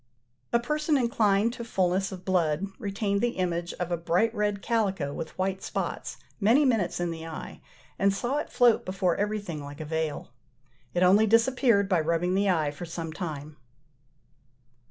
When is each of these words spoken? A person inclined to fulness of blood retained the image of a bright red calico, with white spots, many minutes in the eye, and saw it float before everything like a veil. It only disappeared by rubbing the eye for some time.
A 0.51 0.59
person 0.59 0.97
inclined 0.97 1.53
to 1.53 1.63
fulness 1.63 2.11
of 2.11 2.25
blood 2.25 2.65
retained 2.79 3.21
the 3.21 3.37
image 3.37 3.71
of 3.73 3.91
a 3.91 3.97
bright 3.97 4.33
red 4.33 4.63
calico, 4.63 5.13
with 5.13 5.37
white 5.37 5.61
spots, 5.61 6.17
many 6.39 6.65
minutes 6.65 6.99
in 6.99 7.11
the 7.11 7.27
eye, 7.27 7.61
and 7.99 8.11
saw 8.11 8.37
it 8.37 8.49
float 8.51 8.83
before 8.83 9.15
everything 9.17 9.63
like 9.63 9.79
a 9.79 9.85
veil. 9.85 10.31
It 10.95 11.03
only 11.03 11.27
disappeared 11.27 11.87
by 11.87 11.99
rubbing 12.01 12.33
the 12.33 12.49
eye 12.49 12.71
for 12.71 12.83
some 12.87 13.13
time. 13.13 13.57